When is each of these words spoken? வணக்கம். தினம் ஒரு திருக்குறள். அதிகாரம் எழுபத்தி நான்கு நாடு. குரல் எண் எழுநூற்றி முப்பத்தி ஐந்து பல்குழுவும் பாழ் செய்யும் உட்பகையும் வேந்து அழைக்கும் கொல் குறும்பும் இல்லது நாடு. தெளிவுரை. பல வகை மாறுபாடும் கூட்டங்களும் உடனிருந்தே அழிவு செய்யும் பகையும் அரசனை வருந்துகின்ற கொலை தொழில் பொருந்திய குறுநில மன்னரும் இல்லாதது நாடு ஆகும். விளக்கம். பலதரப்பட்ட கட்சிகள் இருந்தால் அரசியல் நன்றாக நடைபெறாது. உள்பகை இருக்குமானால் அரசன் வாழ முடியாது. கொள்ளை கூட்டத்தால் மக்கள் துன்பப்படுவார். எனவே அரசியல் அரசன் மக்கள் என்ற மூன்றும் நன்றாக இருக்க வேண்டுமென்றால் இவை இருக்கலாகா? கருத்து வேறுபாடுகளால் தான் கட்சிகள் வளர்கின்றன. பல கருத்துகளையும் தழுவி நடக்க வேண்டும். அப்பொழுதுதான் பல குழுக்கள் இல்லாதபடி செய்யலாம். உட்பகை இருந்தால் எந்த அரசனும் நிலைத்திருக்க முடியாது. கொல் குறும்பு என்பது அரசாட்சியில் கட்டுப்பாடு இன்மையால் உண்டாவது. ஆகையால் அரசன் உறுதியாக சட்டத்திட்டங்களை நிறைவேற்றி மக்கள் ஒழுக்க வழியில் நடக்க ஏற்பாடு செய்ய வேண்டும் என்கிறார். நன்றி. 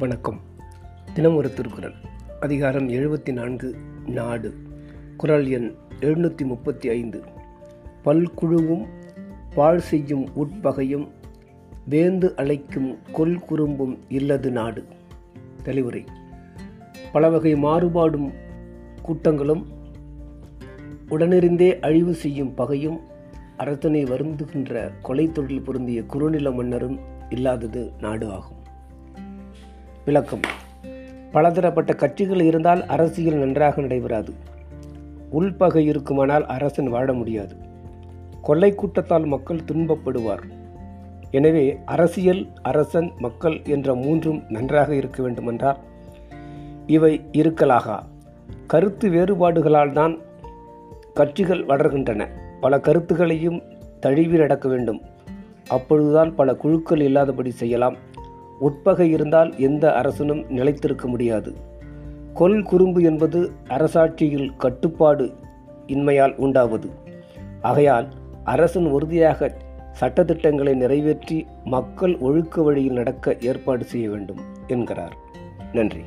வணக்கம். 0.00 0.40
தினம் 1.14 1.36
ஒரு 1.36 1.54
திருக்குறள். 1.54 1.92
அதிகாரம் 2.40 2.88
எழுபத்தி 2.88 3.32
நான்கு 3.32 3.76
நாடு. 4.06 4.54
குரல் 5.16 5.46
எண் 5.46 5.74
எழுநூற்றி 6.00 6.44
முப்பத்தி 6.44 6.88
ஐந்து 6.88 7.22
பல்குழுவும் 8.04 8.86
பாழ் 9.54 9.78
செய்யும் 9.78 10.28
உட்பகையும் 10.36 11.08
வேந்து 11.88 12.36
அழைக்கும் 12.36 12.98
கொல் 13.12 13.38
குறும்பும் 13.38 13.98
இல்லது 14.08 14.50
நாடு. 14.50 14.84
தெளிவுரை. 15.64 16.06
பல 17.12 17.28
வகை 17.28 17.54
மாறுபாடும் 17.54 18.32
கூட்டங்களும் 19.02 19.66
உடனிருந்தே 21.08 21.80
அழிவு 21.80 22.14
செய்யும் 22.14 22.54
பகையும் 22.54 23.00
அரசனை 23.56 24.04
வருந்துகின்ற 24.04 24.92
கொலை 25.02 25.32
தொழில் 25.32 25.62
பொருந்திய 25.62 26.02
குறுநில 26.02 26.50
மன்னரும் 26.50 27.00
இல்லாதது 27.30 27.90
நாடு 28.00 28.30
ஆகும். 28.30 28.58
விளக்கம். 30.04 30.40
பலதரப்பட்ட 31.32 31.92
கட்சிகள் 31.92 32.40
இருந்தால் 32.40 32.86
அரசியல் 32.86 33.34
நன்றாக 33.34 33.80
நடைபெறாது. 33.80 34.32
உள்பகை 35.30 35.86
இருக்குமானால் 35.86 36.46
அரசன் 36.46 36.86
வாழ 36.86 37.12
முடியாது. 37.12 37.56
கொள்ளை 38.42 38.74
கூட்டத்தால் 38.74 39.24
மக்கள் 39.24 39.60
துன்பப்படுவார். 39.72 40.42
எனவே 41.30 41.78
அரசியல் 41.84 42.48
அரசன் 42.62 43.12
மக்கள் 43.18 43.60
என்ற 43.64 43.94
மூன்றும் 43.94 44.42
நன்றாக 44.48 44.94
இருக்க 44.94 45.22
வேண்டுமென்றால் 45.22 45.76
இவை 46.86 47.24
இருக்கலாகா? 47.32 47.98
கருத்து 48.66 49.08
வேறுபாடுகளால் 49.10 49.92
தான் 49.92 50.18
கட்சிகள் 51.14 51.64
வளர்கின்றன. 51.64 52.28
பல 52.60 52.80
கருத்துகளையும் 52.80 53.62
தழுவி 54.00 54.36
நடக்க 54.36 54.68
வேண்டும். 54.68 55.00
அப்பொழுதுதான் 55.68 56.34
பல 56.34 56.54
குழுக்கள் 56.54 57.00
இல்லாதபடி 57.00 57.50
செய்யலாம். 57.50 57.96
உட்பகை 58.60 59.10
இருந்தால் 59.10 59.58
எந்த 59.58 59.92
அரசனும் 59.94 60.44
நிலைத்திருக்க 60.48 61.08
முடியாது. 61.08 61.52
கொல் 62.34 62.62
குறும்பு 62.62 63.02
என்பது 63.02 63.50
அரசாட்சியில் 63.68 64.50
கட்டுப்பாடு 64.58 65.32
இன்மையால் 65.86 66.34
உண்டாவது. 66.36 66.90
ஆகையால் 67.62 68.08
அரசன் 68.44 68.86
உறுதியாக 68.86 69.56
சட்டத்திட்டங்களை 70.00 70.74
நிறைவேற்றி 70.74 71.46
மக்கள் 71.64 72.18
ஒழுக்க 72.18 72.62
வழியில் 72.62 72.92
நடக்க 72.92 73.36
ஏற்பாடு 73.40 73.84
செய்ய 73.84 74.10
வேண்டும் 74.10 74.38
என்கிறார். 74.66 75.16
நன்றி. 75.72 76.00